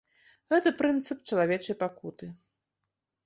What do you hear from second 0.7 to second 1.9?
прынцып чалавечай